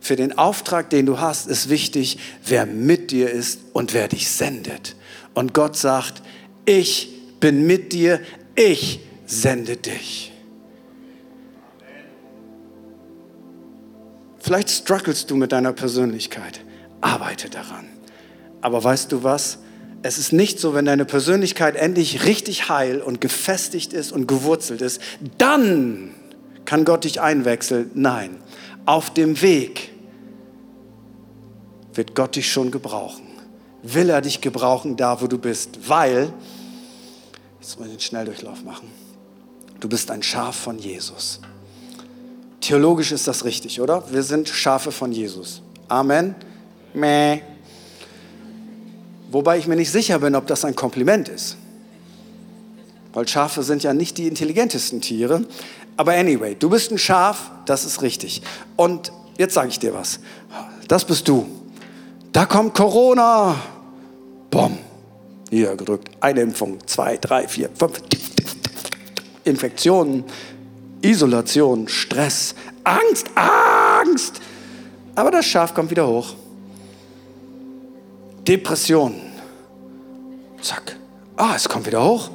[0.00, 4.30] Für den Auftrag, den du hast, ist wichtig, wer mit dir ist und wer dich
[4.30, 4.96] sendet.
[5.34, 6.22] Und Gott sagt,
[6.64, 8.18] ich bin mit dir,
[8.54, 10.31] ich sende dich.
[14.42, 16.60] Vielleicht struggles du mit deiner Persönlichkeit.
[17.00, 17.86] Arbeite daran.
[18.60, 19.58] Aber weißt du was?
[20.02, 24.82] Es ist nicht so, wenn deine Persönlichkeit endlich richtig heil und gefestigt ist und gewurzelt
[24.82, 25.00] ist,
[25.38, 26.12] dann
[26.64, 27.92] kann Gott dich einwechseln.
[27.94, 28.36] Nein,
[28.84, 29.92] auf dem Weg
[31.94, 33.26] wird Gott dich schon gebrauchen.
[33.84, 36.32] Will er dich gebrauchen da, wo du bist, weil,
[37.60, 38.90] jetzt muss ich den Schnelldurchlauf machen,
[39.78, 41.40] du bist ein Schaf von Jesus.
[42.72, 44.02] Theologisch ist das richtig, oder?
[44.10, 45.60] Wir sind Schafe von Jesus.
[45.88, 46.34] Amen.
[46.94, 47.42] Mäh.
[49.30, 51.58] Wobei ich mir nicht sicher bin, ob das ein Kompliment ist.
[53.12, 55.44] Weil Schafe sind ja nicht die intelligentesten Tiere.
[55.98, 58.40] Aber anyway, du bist ein Schaf, das ist richtig.
[58.76, 60.20] Und jetzt sage ich dir was.
[60.88, 61.46] Das bist du.
[62.32, 63.54] Da kommt Corona.
[64.50, 64.78] Bom.
[65.50, 66.08] Niedergedrückt.
[66.20, 66.78] Eine Impfung.
[66.86, 68.00] Zwei, drei, vier, fünf.
[69.44, 70.24] Infektionen.
[71.02, 74.40] Isolation, Stress, Angst, Angst.
[75.14, 76.34] Aber das Schaf kommt wieder hoch.
[78.46, 79.14] Depression.
[80.60, 80.96] Zack.
[81.36, 82.30] Ah, es kommt wieder hoch.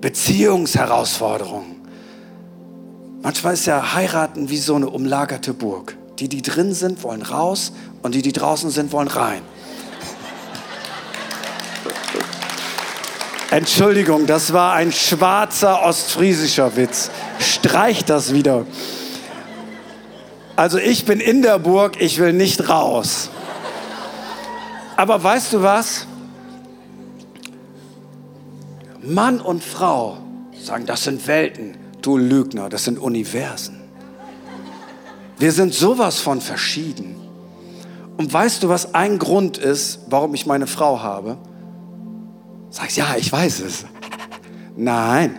[0.00, 1.76] Beziehungsherausforderung.
[3.22, 5.96] Manchmal ist ja heiraten wie so eine umlagerte Burg.
[6.18, 9.42] Die, die drin sind, wollen raus und die, die draußen sind, wollen rein.
[13.50, 17.10] Entschuldigung, das war ein schwarzer ostfriesischer Witz.
[17.40, 18.64] Streich das wieder.
[20.54, 23.28] Also ich bin in der Burg, ich will nicht raus.
[24.96, 26.06] Aber weißt du was?
[29.02, 30.18] Mann und Frau
[30.62, 31.76] sagen, das sind Welten.
[32.02, 33.80] Du Lügner, das sind Universen.
[35.38, 37.16] Wir sind sowas von verschieden.
[38.16, 41.36] Und weißt du, was ein Grund ist, warum ich meine Frau habe?
[42.70, 43.84] Sagst, ja, ich weiß es.
[44.76, 45.36] Nein,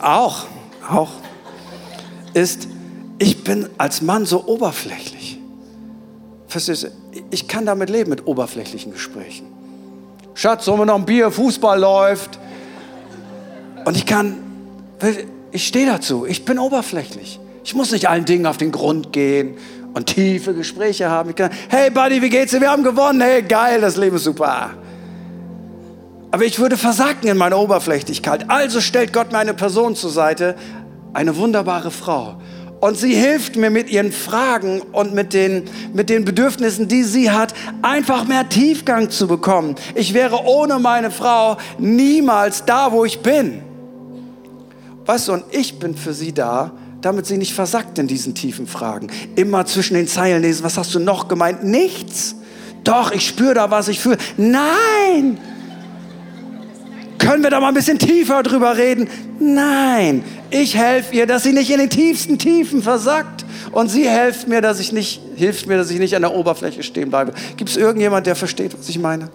[0.00, 0.46] auch,
[0.88, 1.10] auch,
[2.32, 2.68] ist,
[3.18, 5.38] ich bin als Mann so oberflächlich.
[7.30, 9.46] Ich kann damit leben, mit oberflächlichen Gesprächen.
[10.34, 12.38] Schatz, sollen wir noch ein Bier, Fußball läuft.
[13.84, 14.36] Und ich kann,
[15.50, 17.40] ich stehe dazu, ich bin oberflächlich.
[17.64, 19.56] Ich muss nicht allen Dingen auf den Grund gehen
[19.94, 21.30] und tiefe Gespräche haben.
[21.30, 22.60] Ich kann, hey Buddy, wie geht's dir?
[22.60, 23.20] Wir haben gewonnen.
[23.20, 24.70] Hey, geil, das Leben ist super.
[26.34, 28.50] Aber ich würde versacken in meiner Oberflächlichkeit.
[28.50, 30.56] Also stellt Gott mir eine Person zur Seite,
[31.12, 32.40] eine wunderbare Frau.
[32.80, 37.30] Und sie hilft mir mit ihren Fragen und mit den, mit den Bedürfnissen, die sie
[37.30, 39.76] hat, einfach mehr Tiefgang zu bekommen.
[39.94, 43.62] Ich wäre ohne meine Frau niemals da, wo ich bin.
[45.06, 48.66] Weißt du, und ich bin für sie da, damit sie nicht versackt in diesen tiefen
[48.66, 49.06] Fragen.
[49.36, 51.62] Immer zwischen den Zeilen lesen, was hast du noch gemeint?
[51.62, 52.34] Nichts.
[52.82, 54.18] Doch, ich spüre da, was ich fühle.
[54.36, 55.38] Nein!
[57.24, 59.08] Können wir da mal ein bisschen tiefer drüber reden?
[59.40, 63.46] Nein, ich helfe ihr, dass sie nicht in den tiefsten Tiefen versackt.
[63.72, 66.82] Und sie hilft mir, dass ich nicht, hilft mir, dass ich nicht an der Oberfläche
[66.82, 67.32] stehen bleibe.
[67.56, 69.30] Gibt es irgendjemand, der versteht, was ich meine?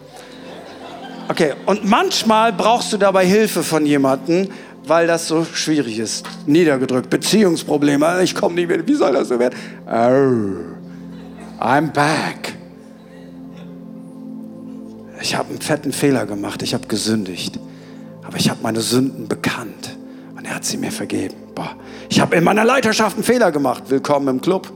[1.30, 4.49] Okay, und manchmal brauchst du dabei Hilfe von jemandem,
[4.86, 6.25] weil das so schwierig ist.
[6.45, 9.56] Niedergedrückt, Beziehungsprobleme, ich komme nicht mehr, wie soll das so werden?
[9.88, 12.54] Oh, I'm back.
[15.21, 17.60] Ich habe einen fetten Fehler gemacht, ich habe gesündigt.
[18.30, 19.98] Aber ich habe meine Sünden bekannt
[20.38, 21.34] und er hat sie mir vergeben.
[21.56, 21.76] Boah.
[22.10, 23.86] Ich habe in meiner Leiterschaft einen Fehler gemacht.
[23.88, 24.72] Willkommen im Club.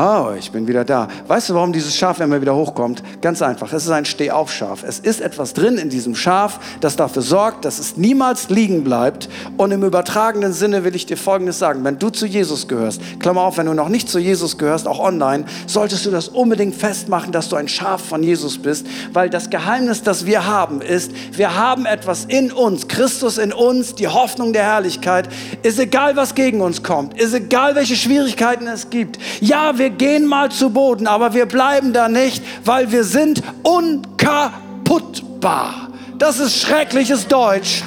[0.00, 1.08] Oh, ich bin wieder da.
[1.26, 3.02] Weißt du, warum dieses Schaf immer wieder hochkommt?
[3.20, 3.72] Ganz einfach.
[3.72, 4.84] Es ist ein Stehaufschaf.
[4.84, 9.28] Es ist etwas drin in diesem Schaf, das dafür sorgt, dass es niemals liegen bleibt.
[9.56, 11.82] Und im übertragenen Sinne will ich dir Folgendes sagen.
[11.82, 15.00] Wenn du zu Jesus gehörst, Klammer auf, wenn du noch nicht zu Jesus gehörst, auch
[15.00, 18.86] online, solltest du das unbedingt festmachen, dass du ein Schaf von Jesus bist.
[19.12, 23.96] Weil das Geheimnis, das wir haben, ist, wir haben etwas in uns, Christus in uns,
[23.96, 25.28] die Hoffnung der Herrlichkeit.
[25.64, 27.20] Ist egal, was gegen uns kommt.
[27.20, 29.18] Ist egal, welche Schwierigkeiten es gibt.
[29.40, 33.42] Ja, wir wir gehen mal zu Boden, aber wir bleiben da nicht, weil wir sind
[33.62, 35.88] unkaputtbar.
[36.18, 37.82] Das ist schreckliches Deutsch,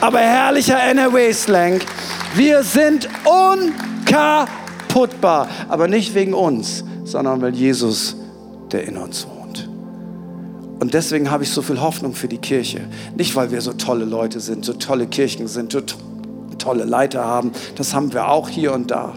[0.00, 1.82] aber herrlicher NRW-Slang.
[2.34, 8.16] Wir sind unkaputtbar, aber nicht wegen uns, sondern weil Jesus,
[8.72, 9.68] der in uns wohnt.
[10.80, 12.80] Und deswegen habe ich so viel Hoffnung für die Kirche.
[13.16, 15.80] Nicht, weil wir so tolle Leute sind, so tolle Kirchen sind, so
[16.58, 17.52] tolle Leiter haben.
[17.76, 19.12] Das haben wir auch hier und da.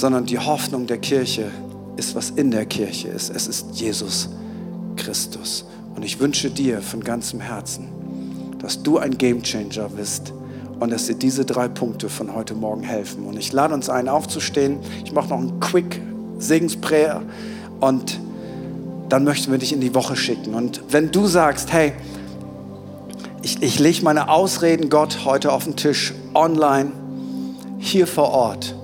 [0.00, 1.50] Sondern die Hoffnung der Kirche
[1.98, 3.28] ist, was in der Kirche ist.
[3.28, 4.30] Es ist Jesus
[4.96, 5.66] Christus.
[5.94, 7.88] Und ich wünsche dir von ganzem Herzen,
[8.60, 10.32] dass du ein Gamechanger bist
[10.78, 13.26] und dass dir diese drei Punkte von heute Morgen helfen.
[13.26, 14.78] Und ich lade uns ein, aufzustehen.
[15.04, 16.00] Ich mache noch einen Quick
[16.38, 17.20] Segensprayer
[17.80, 18.18] und
[19.10, 20.54] dann möchten wir dich in die Woche schicken.
[20.54, 21.92] Und wenn du sagst, hey,
[23.42, 26.92] ich, ich lege meine Ausreden Gott heute auf den Tisch, online,
[27.78, 28.79] hier vor Ort.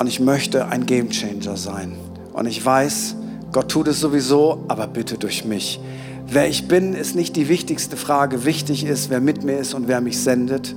[0.00, 1.92] Und ich möchte ein Gamechanger sein.
[2.32, 3.16] Und ich weiß,
[3.52, 5.78] Gott tut es sowieso, aber bitte durch mich.
[6.26, 8.46] Wer ich bin, ist nicht die wichtigste Frage.
[8.46, 10.74] Wichtig ist, wer mit mir ist und wer mich sendet.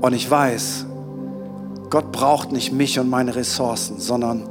[0.00, 0.86] Und ich weiß,
[1.90, 4.44] Gott braucht nicht mich und meine Ressourcen, sondern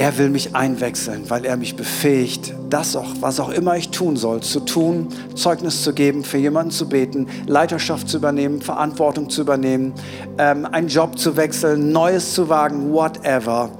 [0.00, 4.16] er will mich einwechseln, weil er mich befähigt, das auch, was auch immer ich tun
[4.16, 9.42] soll, zu tun, Zeugnis zu geben, für jemanden zu beten, Leiterschaft zu übernehmen, Verantwortung zu
[9.42, 9.92] übernehmen,
[10.38, 13.72] ähm, einen Job zu wechseln, Neues zu wagen, whatever.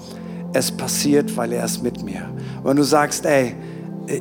[0.53, 2.29] Es passiert, weil er ist mit mir.
[2.65, 3.55] Wenn du sagst, ey,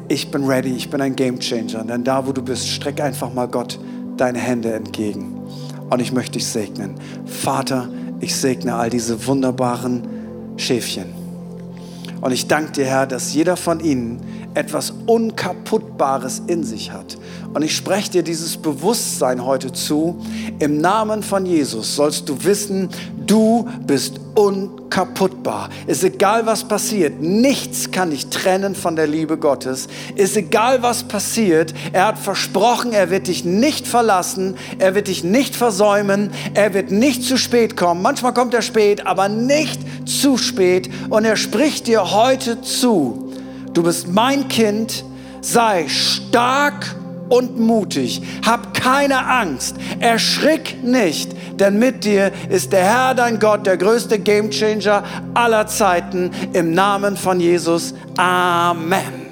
[0.08, 3.34] ich bin ready, ich bin ein Game Changer, dann da, wo du bist, streck einfach
[3.34, 3.78] mal Gott
[4.16, 5.38] deine Hände entgegen.
[5.90, 6.96] Und ich möchte dich segnen.
[7.26, 7.90] Vater,
[8.22, 10.08] ich segne all diese wunderbaren
[10.56, 11.19] Schäfchen.
[12.22, 14.20] Und ich danke dir, Herr, dass jeder von ihnen
[14.54, 17.18] etwas Unkaputtbares in sich hat.
[17.54, 20.24] Und ich spreche dir dieses Bewusstsein heute zu.
[20.60, 22.90] Im Namen von Jesus sollst du wissen,
[23.26, 25.70] du bist unkaputtbar.
[25.88, 27.22] Ist egal, was passiert.
[27.22, 29.88] Nichts kann dich trennen von der Liebe Gottes.
[30.16, 31.74] Ist egal, was passiert.
[31.92, 34.56] Er hat versprochen, er wird dich nicht verlassen.
[34.78, 36.32] Er wird dich nicht versäumen.
[36.54, 38.02] Er wird nicht zu spät kommen.
[38.02, 40.90] Manchmal kommt er spät, aber nicht zu spät.
[41.10, 43.29] Und er spricht dir heute zu
[43.74, 45.04] du bist mein Kind,
[45.42, 46.96] sei stark
[47.30, 48.22] und mutig.
[48.46, 54.20] Hab keine Angst, erschrick nicht, denn mit dir ist der Herr dein Gott, der größte
[54.20, 55.04] Gamechanger
[55.34, 56.32] aller Zeiten.
[56.54, 57.94] Im Namen von Jesus.
[58.18, 59.30] Amen.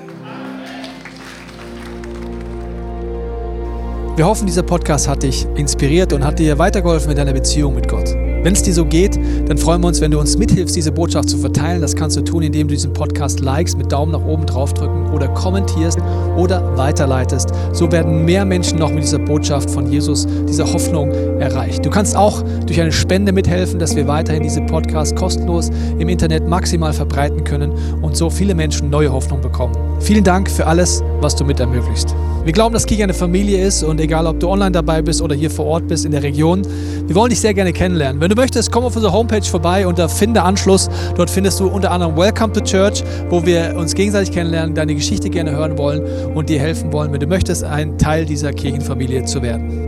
[4.15, 7.87] Wir hoffen, dieser Podcast hat dich inspiriert und hat dir weitergeholfen in deiner Beziehung mit
[7.87, 8.15] Gott.
[8.43, 11.29] Wenn es dir so geht, dann freuen wir uns, wenn du uns mithilfst, diese Botschaft
[11.29, 11.81] zu verteilen.
[11.81, 15.27] Das kannst du tun, indem du diesen Podcast likest, mit Daumen nach oben draufdrücken oder
[15.29, 15.99] kommentierst
[16.37, 17.49] oder weiterleitest.
[17.73, 21.85] So werden mehr Menschen noch mit dieser Botschaft von Jesus, dieser Hoffnung erreicht.
[21.85, 26.47] Du kannst auch durch eine Spende mithelfen, dass wir weiterhin diese Podcast kostenlos im Internet
[26.47, 29.86] maximal verbreiten können und so viele Menschen neue Hoffnung bekommen.
[29.99, 32.15] Vielen Dank für alles, was du mit ermöglicht.
[32.45, 35.35] Wir glauben, dass Kirche eine Familie ist und egal, ob du online dabei bist oder
[35.35, 36.61] hier vor Ort bist in der Region,
[37.05, 38.21] wir wollen dich sehr gerne kennenlernen.
[38.21, 40.89] Wenn du möchtest, komm auf unsere Homepage vorbei unter Finde Anschluss.
[41.15, 45.29] Dort findest du unter anderem Welcome to Church, wo wir uns gegenseitig kennenlernen, deine Geschichte
[45.29, 46.03] gerne hören wollen
[46.35, 49.86] und dir helfen wollen, wenn du möchtest, ein Teil dieser Kirchenfamilie zu werden.